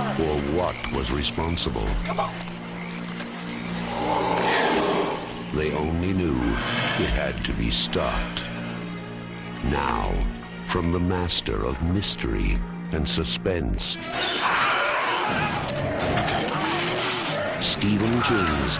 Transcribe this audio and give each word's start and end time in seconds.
Or 0.00 0.36
what 0.56 0.76
was 0.92 1.10
responsible. 1.10 1.86
They 5.54 5.72
only 5.72 6.12
knew 6.14 6.38
it 7.04 7.10
had 7.10 7.44
to 7.44 7.52
be 7.52 7.70
stopped. 7.70 8.40
Now, 9.64 10.10
from 10.70 10.92
the 10.92 10.98
master 10.98 11.64
of 11.66 11.82
mystery 11.82 12.58
and 12.92 13.06
suspense, 13.06 13.98
Stephen 17.60 18.22
King's 18.22 18.78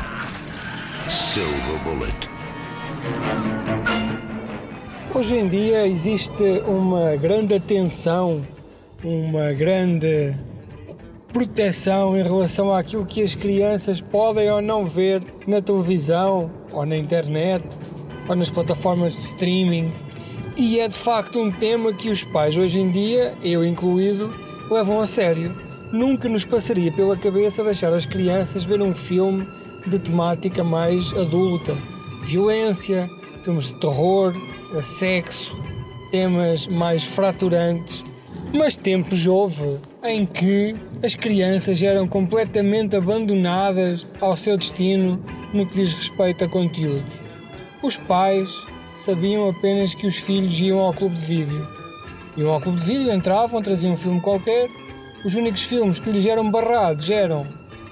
Silver 1.08 1.78
Bullet. 1.84 2.28
Hoje 5.12 5.36
em 5.36 5.48
dia 5.48 5.86
existe 5.86 6.62
uma 6.66 7.16
grande 7.16 7.54
atenção, 7.54 8.42
uma 9.04 9.52
grande 9.52 10.34
proteção 11.32 12.16
em 12.16 12.22
relação 12.22 12.72
àquilo 12.72 13.06
que 13.06 13.22
as 13.22 13.34
crianças 13.34 14.00
podem 14.00 14.50
ou 14.50 14.60
não 14.60 14.84
ver 14.84 15.22
na 15.46 15.60
televisão, 15.60 16.50
ou 16.72 16.84
na 16.84 16.96
internet, 16.96 17.64
ou 18.28 18.34
nas 18.36 18.50
plataformas 18.50 19.14
de 19.14 19.20
streaming. 19.20 19.92
E 20.56 20.80
é 20.80 20.88
de 20.88 20.96
facto 20.96 21.38
um 21.40 21.50
tema 21.50 21.92
que 21.92 22.10
os 22.10 22.22
pais 22.22 22.56
hoje 22.56 22.80
em 22.80 22.90
dia, 22.90 23.34
eu 23.42 23.64
incluído, 23.64 24.32
levam 24.70 25.00
a 25.00 25.06
sério. 25.06 25.54
Nunca 25.92 26.28
nos 26.28 26.44
passaria 26.44 26.92
pela 26.92 27.16
cabeça 27.16 27.64
deixar 27.64 27.92
as 27.92 28.06
crianças 28.06 28.64
ver 28.64 28.80
um 28.80 28.94
filme 28.94 29.46
de 29.86 29.98
temática 29.98 30.62
mais 30.62 31.12
adulta. 31.14 31.76
Violência, 32.24 33.08
filmes 33.42 33.68
de 33.68 33.76
terror, 33.76 34.34
sexo, 34.82 35.56
temas 36.10 36.66
mais 36.66 37.04
fraturantes. 37.04 38.04
Mas 38.52 38.76
tempos 38.76 39.26
houve 39.26 39.78
em 40.02 40.24
que 40.24 40.74
as 41.04 41.14
crianças 41.14 41.82
eram 41.82 42.08
completamente 42.08 42.96
abandonadas 42.96 44.06
ao 44.20 44.36
seu 44.36 44.56
destino 44.56 45.22
no 45.52 45.66
que 45.66 45.74
diz 45.74 45.92
respeito 45.92 46.44
a 46.44 46.48
conteúdos. 46.48 47.20
Os 47.82 47.96
pais 47.96 48.50
sabiam 48.96 49.48
apenas 49.48 49.94
que 49.94 50.06
os 50.06 50.16
filhos 50.16 50.58
iam 50.60 50.80
ao 50.80 50.94
clube 50.94 51.16
de 51.16 51.24
vídeo. 51.24 51.68
Iam 52.36 52.52
ao 52.52 52.60
clube 52.60 52.78
de 52.80 52.86
vídeo, 52.86 53.12
entravam, 53.12 53.62
traziam 53.62 53.92
um 53.92 53.96
filme 53.96 54.20
qualquer. 54.20 54.68
Os 55.24 55.34
únicos 55.34 55.62
filmes 55.62 55.98
que 55.98 56.10
lhes 56.10 56.24
eram 56.24 56.50
barrados 56.50 57.10
eram 57.10 57.46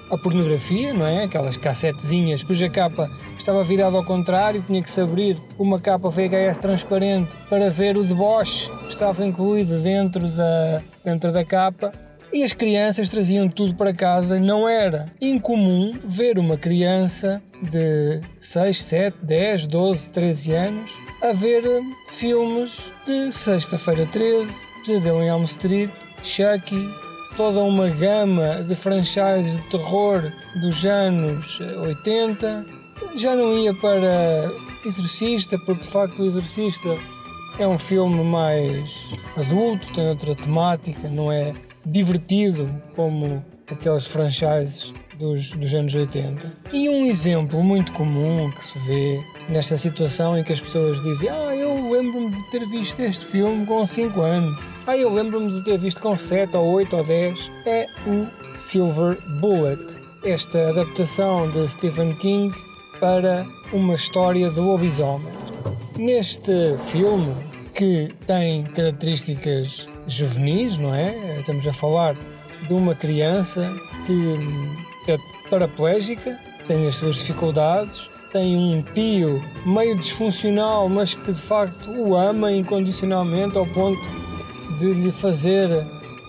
a 0.09 0.17
pornografia, 0.17 0.93
não 0.93 1.05
é? 1.05 1.23
Aquelas 1.23 1.55
cassetezinhas 1.55 2.43
cuja 2.43 2.69
capa 2.69 3.09
estava 3.37 3.63
virada 3.63 3.97
ao 3.97 4.03
contrário, 4.03 4.63
tinha 4.65 4.81
que 4.81 4.89
se 4.89 4.99
abrir 4.99 5.37
uma 5.57 5.79
capa 5.79 6.09
VHS 6.09 6.57
transparente 6.59 7.29
para 7.49 7.69
ver 7.69 7.95
o 7.95 8.03
deboche 8.03 8.69
que 8.85 8.89
estava 8.89 9.25
incluído 9.25 9.79
dentro 9.79 10.27
da, 10.27 10.81
dentro 11.09 11.31
da 11.31 11.43
capa. 11.43 11.91
E 12.31 12.43
as 12.43 12.53
crianças 12.53 13.09
traziam 13.09 13.49
tudo 13.49 13.73
para 13.73 13.93
casa. 13.93 14.39
Não 14.39 14.69
era 14.69 15.07
incomum 15.19 15.93
ver 16.05 16.37
uma 16.37 16.57
criança 16.57 17.41
de 17.61 18.21
6, 18.37 18.83
7, 18.83 19.17
10, 19.23 19.67
12, 19.67 20.09
13 20.09 20.53
anos 20.53 20.91
a 21.21 21.33
ver 21.33 21.63
filmes 22.11 22.91
de 23.05 23.31
Sexta-feira 23.31 24.05
13, 24.05 24.51
Pesadelo 24.85 25.21
em 25.21 25.27
Elm 25.27 25.43
Street, 25.43 25.91
Chucky, 26.23 26.87
toda 27.35 27.61
uma 27.61 27.89
gama 27.89 28.63
de 28.63 28.75
franchises 28.75 29.57
de 29.57 29.63
terror 29.69 30.31
dos 30.61 30.85
anos 30.85 31.59
80. 31.59 32.65
Já 33.15 33.35
não 33.35 33.57
ia 33.57 33.73
para 33.73 34.51
Exorcista, 34.85 35.57
porque 35.59 35.81
de 35.81 35.87
facto 35.89 36.21
o 36.21 36.25
Exorcista 36.25 36.95
é 37.57 37.67
um 37.67 37.79
filme 37.79 38.23
mais 38.23 39.07
adulto, 39.37 39.91
tem 39.93 40.07
outra 40.07 40.35
temática, 40.35 41.07
não 41.09 41.31
é 41.31 41.53
divertido 41.85 42.69
como 42.95 43.43
aqueles 43.67 44.05
franchises 44.05 44.93
dos, 45.17 45.51
dos 45.51 45.73
anos 45.73 45.93
80. 45.93 46.51
E 46.71 46.89
um 46.89 47.05
exemplo 47.05 47.61
muito 47.63 47.91
comum 47.91 48.49
que 48.51 48.63
se 48.63 48.79
vê 48.79 49.21
nesta 49.49 49.77
situação 49.77 50.37
em 50.37 50.43
que 50.43 50.53
as 50.53 50.61
pessoas 50.61 51.01
dizem 51.01 51.29
Ah, 51.29 51.55
eu 51.55 51.91
lembro-me 51.91 52.31
de 52.31 52.49
ter 52.49 52.65
visto 52.67 52.99
este 53.01 53.25
filme 53.25 53.65
com 53.65 53.85
5 53.85 54.21
anos. 54.21 54.57
Ah, 54.87 54.97
eu 54.97 55.13
lembro-me 55.13 55.51
de 55.51 55.63
ter 55.63 55.77
visto 55.77 55.99
com 55.99 56.17
7 56.17 56.55
ou 56.55 56.65
8 56.73 56.95
ou 56.95 57.03
10. 57.03 57.51
É 57.65 57.85
o 58.07 58.57
Silver 58.57 59.17
Bullet. 59.39 59.97
Esta 60.23 60.69
adaptação 60.69 61.49
de 61.51 61.67
Stephen 61.69 62.15
King 62.15 62.53
para 62.99 63.45
uma 63.71 63.95
história 63.95 64.49
de 64.49 64.59
lobisomem. 64.59 65.48
Neste 65.99 66.77
filme, 66.77 67.35
que 67.75 68.15
tem 68.25 68.63
características 68.63 69.85
juvenis, 70.07 70.77
não 70.77 70.95
é? 70.95 71.39
Estamos 71.41 71.67
a 71.67 71.73
falar 71.73 72.15
de 72.65 72.73
uma 72.73 72.95
criança 72.95 73.69
que 74.07 75.11
é 75.11 75.17
paraplégica, 75.49 76.39
tem 76.69 76.87
as 76.87 76.95
suas 76.95 77.17
dificuldades, 77.17 78.09
tem 78.31 78.55
um 78.55 78.81
tio 78.81 79.43
meio 79.65 79.97
disfuncional, 79.97 80.87
mas 80.87 81.15
que 81.15 81.33
de 81.33 81.41
facto 81.41 81.91
o 81.91 82.15
ama 82.15 82.49
incondicionalmente 82.49 83.57
ao 83.57 83.67
ponto 83.67 83.99
de 84.79 84.93
lhe 84.93 85.11
fazer 85.11 85.69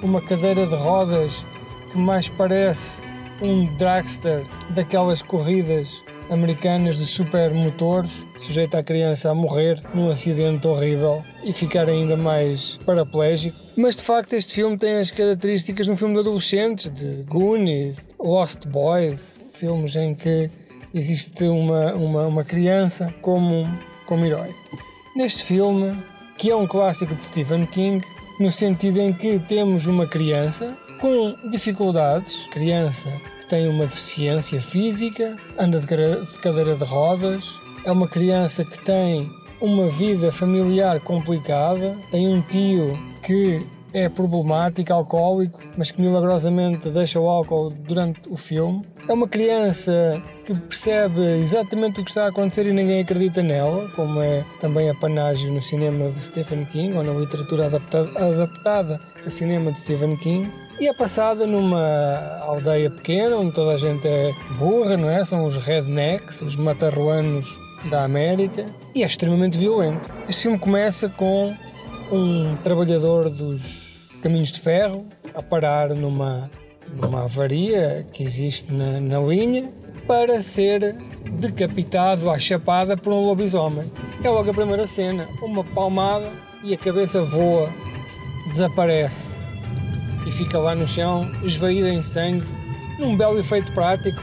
uma 0.02 0.20
cadeira 0.20 0.66
de 0.66 0.75
rodas 0.75 1.44
que 1.92 1.97
mais 1.97 2.28
parece 2.28 3.02
um 3.41 3.66
dragster 3.76 4.44
daquelas 4.70 5.22
corridas 5.22 6.02
americanas 6.30 6.96
de 6.96 7.06
supermotores, 7.06 8.24
sujeita 8.38 8.78
a 8.78 8.82
criança 8.82 9.30
a 9.30 9.34
morrer 9.34 9.82
num 9.92 10.10
acidente 10.10 10.66
horrível 10.66 11.24
e 11.44 11.52
ficar 11.52 11.88
ainda 11.88 12.16
mais 12.16 12.78
paraplégico. 12.86 13.56
Mas 13.76 13.96
de 13.96 14.04
facto 14.04 14.32
este 14.34 14.54
filme 14.54 14.78
tem 14.78 14.98
as 14.98 15.10
características 15.10 15.86
de 15.86 15.92
um 15.92 15.96
filme 15.96 16.14
de 16.14 16.20
adolescentes, 16.20 16.90
de 16.90 17.24
Goonies, 17.24 18.06
Lost 18.19 18.66
Boys, 18.66 19.40
filmes 19.52 19.96
em 19.96 20.14
que 20.14 20.50
existe 20.94 21.44
uma, 21.44 21.94
uma, 21.94 22.26
uma 22.26 22.44
criança 22.44 23.12
como, 23.20 23.69
como 24.06 24.24
herói. 24.24 24.54
Neste 25.14 25.42
filme, 25.42 25.96
que 26.38 26.50
é 26.50 26.56
um 26.56 26.66
clássico 26.66 27.14
de 27.14 27.24
Stephen 27.24 27.66
King, 27.66 28.04
no 28.38 28.50
sentido 28.50 29.00
em 29.00 29.12
que 29.12 29.38
temos 29.38 29.86
uma 29.86 30.06
criança 30.06 30.76
com 31.00 31.34
dificuldades, 31.50 32.47
criança 32.50 33.11
tem 33.49 33.69
uma 33.69 33.84
deficiência 33.84 34.61
física, 34.61 35.37
anda 35.59 35.81
de 35.81 35.87
cadeira 36.38 36.77
de 36.77 36.84
rodas, 36.84 37.59
é 37.84 37.91
uma 37.91 38.06
criança 38.06 38.65
que 38.65 38.81
tem 38.81 39.28
uma 39.61 39.88
vida 39.88 40.31
familiar 40.31 41.00
complicada, 41.00 41.97
tem 42.11 42.28
um 42.28 42.41
tio 42.43 42.97
que 43.22 43.66
é 43.93 44.09
problemático, 44.09 44.93
alcoólico, 44.93 45.61
mas 45.77 45.91
que 45.91 46.00
milagrosamente 46.00 46.88
deixa 46.91 47.19
o 47.19 47.28
álcool 47.28 47.71
durante 47.71 48.21
o 48.28 48.37
filme. 48.37 48.87
É 49.09 49.12
uma 49.12 49.27
criança 49.27 50.22
que 50.44 50.55
percebe 50.55 51.21
exatamente 51.41 52.00
o 52.00 52.05
que 52.05 52.11
está 52.11 52.27
a 52.27 52.28
acontecer 52.28 52.67
e 52.67 52.72
ninguém 52.72 53.00
acredita 53.00 53.43
nela, 53.43 53.91
como 53.97 54.21
é 54.21 54.44
também 54.61 54.88
a 54.88 54.94
panágio 54.94 55.53
no 55.53 55.61
cinema 55.61 56.11
de 56.11 56.21
Stephen 56.21 56.65
King 56.67 56.97
ou 56.97 57.03
na 57.03 57.12
literatura 57.12 57.67
adaptada, 57.67 58.11
adaptada 58.17 59.00
a 59.27 59.31
cinema 59.31 59.72
de 59.72 59.81
Stephen 59.81 60.17
King 60.19 60.49
e 60.80 60.88
é 60.88 60.94
passada 60.94 61.46
numa 61.46 62.41
aldeia 62.41 62.88
pequena 62.88 63.36
onde 63.36 63.52
toda 63.52 63.72
a 63.72 63.76
gente 63.76 64.08
é 64.08 64.32
burra, 64.58 64.96
não 64.96 65.10
é? 65.10 65.22
São 65.26 65.44
os 65.44 65.58
rednecks, 65.58 66.41
os 66.41 66.56
matarruanos 66.56 67.58
da 67.91 68.02
América 68.02 68.64
e 68.94 69.02
é 69.02 69.06
extremamente 69.06 69.58
violento. 69.58 70.08
Este 70.26 70.42
filme 70.42 70.58
começa 70.58 71.10
com 71.10 71.54
um 72.10 72.56
trabalhador 72.64 73.28
dos 73.28 74.08
caminhos 74.22 74.50
de 74.50 74.60
ferro 74.60 75.04
a 75.34 75.42
parar 75.42 75.90
numa, 75.90 76.50
numa 76.94 77.25
avaria 77.25 78.06
que 78.10 78.22
existe 78.22 78.72
na, 78.72 78.99
na 79.00 79.20
linha 79.20 79.70
para 80.06 80.40
ser 80.40 80.96
decapitado 81.32 82.31
à 82.31 82.38
chapada 82.38 82.96
por 82.96 83.12
um 83.12 83.26
lobisomem. 83.26 83.84
É 84.25 84.31
logo 84.31 84.50
a 84.50 84.55
primeira 84.55 84.88
cena, 84.88 85.28
uma 85.43 85.62
palmada 85.62 86.32
e 86.64 86.72
a 86.72 86.78
cabeça 86.78 87.22
voa, 87.22 87.69
desaparece 88.49 89.39
e 90.26 90.32
fica 90.32 90.58
lá 90.58 90.75
no 90.75 90.87
chão, 90.87 91.31
esvaída 91.43 91.88
em 91.88 92.02
sangue, 92.02 92.46
num 92.99 93.17
belo 93.17 93.38
efeito 93.38 93.72
prático 93.72 94.20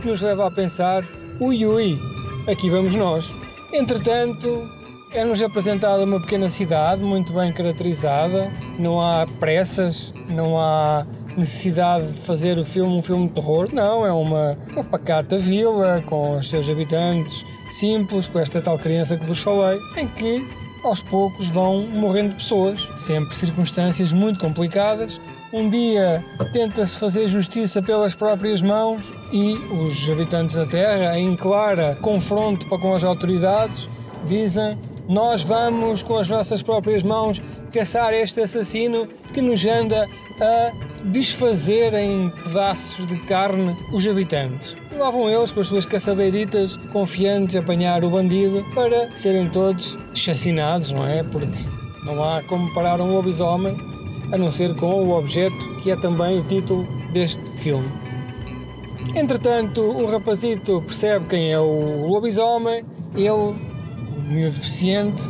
que 0.00 0.08
nos 0.08 0.20
leva 0.20 0.46
a 0.46 0.50
pensar: 0.50 1.04
ui 1.40 1.64
ui, 1.66 1.98
aqui 2.46 2.70
vamos 2.70 2.94
nós. 2.94 3.30
Entretanto, 3.72 4.68
é-nos 5.12 5.42
apresentada 5.42 6.04
uma 6.04 6.20
pequena 6.20 6.48
cidade 6.50 7.02
muito 7.02 7.32
bem 7.32 7.52
caracterizada, 7.52 8.50
não 8.78 9.00
há 9.00 9.26
pressas, 9.38 10.12
não 10.28 10.58
há 10.58 11.06
necessidade 11.36 12.08
de 12.08 12.18
fazer 12.18 12.58
o 12.58 12.64
filme 12.64 12.94
um 12.94 13.02
filme 13.02 13.28
de 13.28 13.34
terror, 13.34 13.68
não, 13.72 14.04
é 14.04 14.12
uma, 14.12 14.58
uma 14.72 14.84
pacata 14.84 15.38
vila 15.38 16.02
com 16.06 16.38
os 16.38 16.48
seus 16.48 16.68
habitantes 16.68 17.44
simples, 17.70 18.26
com 18.26 18.38
esta 18.38 18.60
tal 18.60 18.78
criança 18.78 19.16
que 19.16 19.24
vos 19.24 19.42
falei, 19.42 19.78
em 19.96 20.06
que 20.08 20.46
aos 20.84 21.02
poucos 21.02 21.46
vão 21.46 21.86
morrendo 21.86 22.34
pessoas, 22.34 22.88
sempre 22.96 23.34
circunstâncias 23.34 24.12
muito 24.12 24.40
complicadas, 24.40 25.20
um 25.52 25.68
dia 25.70 26.24
tenta-se 26.52 26.98
fazer 26.98 27.28
justiça 27.28 27.80
pelas 27.82 28.14
próprias 28.14 28.60
mãos 28.60 29.12
e 29.32 29.54
os 29.72 30.08
habitantes 30.10 30.56
da 30.56 30.66
Terra, 30.66 31.18
em 31.18 31.34
clara 31.36 31.96
confronto 32.02 32.66
para 32.66 32.78
com 32.78 32.94
as 32.94 33.04
autoridades, 33.04 33.88
dizem 34.26 34.78
nós 35.08 35.42
vamos 35.42 36.02
com 36.02 36.18
as 36.18 36.28
nossas 36.28 36.60
próprias 36.62 37.02
mãos 37.02 37.40
caçar 37.72 38.12
este 38.12 38.40
assassino 38.40 39.08
que 39.32 39.40
nos 39.40 39.64
anda 39.64 40.06
a 40.40 40.72
desfazer 41.04 41.94
em 41.94 42.28
pedaços 42.30 43.06
de 43.06 43.16
carne 43.20 43.74
os 43.92 44.06
habitantes. 44.06 44.76
Lá 44.98 45.10
vão 45.10 45.30
eles 45.30 45.50
com 45.50 45.60
as 45.60 45.66
suas 45.66 45.84
caçadeiritas 45.84 46.76
confiantes 46.92 47.56
a 47.56 47.60
apanhar 47.60 48.04
o 48.04 48.10
bandido 48.10 48.64
para 48.74 49.14
serem 49.14 49.48
todos 49.48 49.96
chacinados, 50.14 50.90
não 50.90 51.06
é? 51.06 51.22
Porque 51.22 51.46
não 52.04 52.22
há 52.22 52.42
como 52.42 52.72
parar 52.74 53.00
um 53.00 53.14
lobisomem 53.14 53.76
a 54.32 54.38
não 54.38 54.50
ser 54.50 54.74
com 54.76 55.04
o 55.04 55.16
objeto 55.16 55.76
que 55.82 55.90
é 55.90 55.96
também 55.96 56.38
o 56.38 56.44
título 56.44 56.86
deste 57.12 57.50
filme. 57.52 57.88
Entretanto, 59.14 59.80
o 59.80 60.06
rapazito 60.06 60.82
percebe 60.82 61.26
quem 61.28 61.52
é 61.52 61.58
o 61.58 62.06
lobisomem, 62.06 62.84
ele, 63.14 63.30
o 63.30 63.54
miúdo 64.28 64.54
deficiente, 64.54 65.22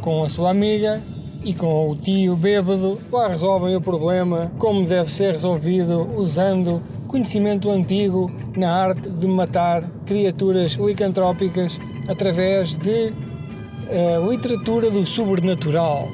com 0.00 0.24
a 0.24 0.28
sua 0.28 0.50
amiga 0.50 1.02
e 1.44 1.54
com 1.54 1.90
o 1.90 1.96
tio 1.96 2.34
bêbado, 2.34 2.98
lá 3.12 3.28
resolvem 3.28 3.76
o 3.76 3.80
problema 3.80 4.50
como 4.58 4.84
deve 4.84 5.10
ser 5.12 5.32
resolvido 5.32 6.08
usando 6.16 6.82
conhecimento 7.06 7.70
antigo 7.70 8.30
na 8.56 8.72
arte 8.72 9.08
de 9.08 9.28
matar 9.28 9.88
criaturas 10.04 10.72
licantrópicas 10.72 11.78
através 12.08 12.76
de 12.76 13.12
uh, 13.88 14.30
literatura 14.30 14.90
do 14.90 15.06
sobrenatural. 15.06 16.08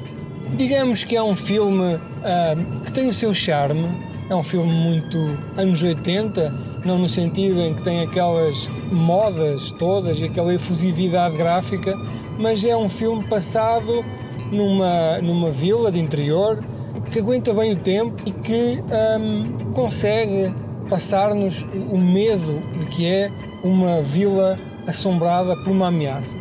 Digamos 0.57 1.03
que 1.03 1.15
é 1.15 1.23
um 1.23 1.35
filme 1.35 1.95
uh, 1.95 2.81
que 2.85 2.91
tem 2.91 3.09
o 3.09 3.13
seu 3.13 3.33
charme, 3.33 3.89
é 4.29 4.35
um 4.35 4.43
filme 4.43 4.71
muito 4.71 5.17
anos 5.57 5.81
80, 5.81 6.53
não 6.85 6.97
no 6.97 7.09
sentido 7.09 7.59
em 7.61 7.73
que 7.73 7.81
tem 7.81 8.01
aquelas 8.01 8.67
modas 8.91 9.71
todas 9.79 10.21
aquela 10.21 10.53
efusividade 10.53 11.35
gráfica, 11.37 11.97
mas 12.37 12.63
é 12.63 12.75
um 12.75 12.89
filme 12.89 13.23
passado 13.23 14.03
numa, 14.51 15.19
numa 15.21 15.49
vila 15.49 15.91
de 15.91 15.99
interior 15.99 16.63
que 17.11 17.19
aguenta 17.19 17.53
bem 17.53 17.73
o 17.73 17.75
tempo 17.75 18.15
e 18.25 18.31
que 18.31 18.79
um, 19.19 19.71
consegue 19.73 20.53
passar-nos 20.89 21.65
o 21.91 21.97
medo 21.97 22.61
de 22.79 22.85
que 22.87 23.05
é 23.05 23.31
uma 23.63 24.01
vila 24.01 24.59
assombrada 24.87 25.55
por 25.57 25.71
uma 25.71 25.87
ameaça. 25.87 26.37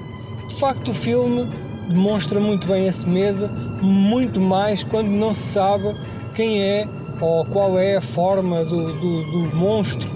De 0.48 0.56
facto, 0.56 0.90
o 0.90 0.94
filme 0.94 1.48
demonstra 1.88 2.40
muito 2.40 2.66
bem 2.66 2.86
esse 2.86 3.08
medo, 3.08 3.48
muito 3.82 4.40
mais 4.40 4.82
quando 4.82 5.08
não 5.08 5.34
se 5.34 5.52
sabe 5.52 5.94
quem 6.34 6.62
é 6.62 6.86
ou 7.20 7.44
qual 7.44 7.78
é 7.78 7.96
a 7.96 8.00
forma 8.00 8.64
do, 8.64 8.92
do, 8.94 9.24
do 9.24 9.56
monstro, 9.56 10.08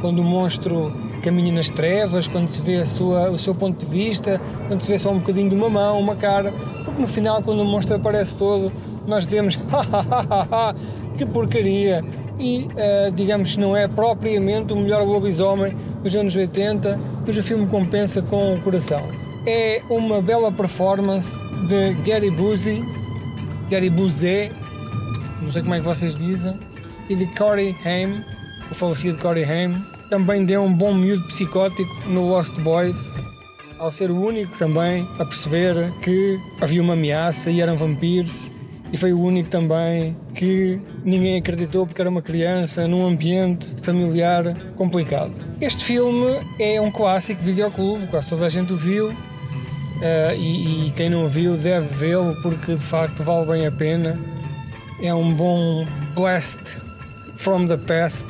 quando 0.00 0.20
o 0.20 0.24
monstro 0.24 0.92
caminha 1.22 1.52
nas 1.52 1.70
trevas, 1.70 2.28
quando 2.28 2.48
se 2.48 2.60
vê 2.60 2.84
sua, 2.84 3.30
o 3.30 3.38
seu 3.38 3.54
ponto 3.54 3.84
de 3.84 3.90
vista, 3.90 4.40
quando 4.68 4.82
se 4.82 4.90
vê 4.90 4.98
só 4.98 5.10
um 5.10 5.18
bocadinho 5.18 5.50
de 5.50 5.56
uma 5.56 5.70
mão, 5.70 5.98
uma 5.98 6.16
cara, 6.16 6.52
porque 6.84 7.00
no 7.00 7.08
final, 7.08 7.42
quando 7.42 7.60
o 7.60 7.64
monstro 7.64 7.96
aparece 7.96 8.36
todo, 8.36 8.72
nós 9.06 9.24
dizemos 9.24 9.58
que 11.16 11.24
porcaria! 11.26 12.04
E 12.38 12.66
uh, 12.66 13.12
digamos 13.12 13.56
não 13.56 13.76
é 13.76 13.86
propriamente 13.86 14.72
o 14.72 14.76
melhor 14.76 15.06
lobisomem 15.06 15.76
dos 16.02 16.14
anos 16.16 16.34
80, 16.34 16.98
mas 17.24 17.36
o 17.36 17.42
filme 17.42 17.66
compensa 17.66 18.22
com 18.22 18.54
o 18.54 18.60
coração. 18.62 19.02
É 19.46 19.82
uma 19.88 20.20
bela 20.20 20.50
performance 20.50 21.36
de 21.68 21.94
Gary 22.02 22.30
Busey, 22.30 22.82
Gary 23.72 23.88
Busey, 23.88 24.52
não 25.40 25.50
sei 25.50 25.62
como 25.62 25.74
é 25.74 25.78
que 25.78 25.84
vocês 25.86 26.18
dizem, 26.18 26.54
e 27.08 27.16
de 27.16 27.24
Corey 27.28 27.74
Haim, 27.86 28.22
o 28.70 28.74
falecido 28.74 29.16
Corey 29.16 29.44
Haim, 29.44 29.74
também 30.10 30.44
deu 30.44 30.62
um 30.62 30.70
bom 30.70 30.92
miúdo 30.92 31.26
psicótico 31.26 31.90
no 32.06 32.28
Lost 32.28 32.52
Boys, 32.58 33.10
ao 33.78 33.90
ser 33.90 34.10
o 34.10 34.20
único 34.22 34.54
também 34.58 35.08
a 35.18 35.24
perceber 35.24 35.90
que 36.02 36.38
havia 36.60 36.82
uma 36.82 36.92
ameaça 36.92 37.50
e 37.50 37.62
eram 37.62 37.74
vampiros. 37.74 38.30
E 38.92 38.98
foi 38.98 39.14
o 39.14 39.18
único 39.18 39.48
também 39.48 40.14
que 40.34 40.78
ninguém 41.02 41.38
acreditou 41.38 41.86
porque 41.86 42.02
era 42.02 42.10
uma 42.10 42.20
criança 42.20 42.86
num 42.86 43.06
ambiente 43.06 43.74
familiar 43.80 44.54
complicado. 44.76 45.32
Este 45.62 45.82
filme 45.82 46.26
é 46.60 46.78
um 46.78 46.90
clássico 46.90 47.40
de 47.40 47.46
videoclube, 47.46 48.06
quase 48.08 48.28
toda 48.28 48.44
a 48.44 48.50
gente 48.50 48.74
o 48.74 48.76
viu. 48.76 49.14
Uh, 50.02 50.34
e, 50.36 50.88
e, 50.88 50.90
quem 50.90 51.08
não 51.08 51.28
viu 51.28 51.56
deve 51.56 51.86
vê-lo 51.94 52.34
porque 52.42 52.74
de 52.74 52.84
facto 52.84 53.22
vale 53.22 53.46
bem 53.46 53.66
a 53.68 53.70
pena. 53.70 54.18
É 55.00 55.14
um 55.14 55.32
bom 55.32 55.86
blast 56.12 56.76
from 57.36 57.66
the 57.66 57.76
past 57.76 58.26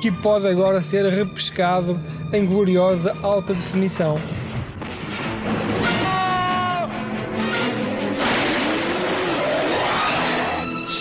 que 0.00 0.10
pode 0.10 0.48
agora 0.48 0.82
ser 0.82 1.06
repescado 1.06 2.00
em 2.32 2.44
gloriosa 2.44 3.16
alta 3.22 3.54
definição. 3.54 4.18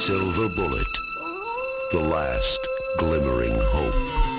Silver 0.05 0.47
Bullet, 0.55 0.85
the 1.91 1.97
last 1.97 2.59
glimmering 2.99 3.57
hope. 3.73 4.30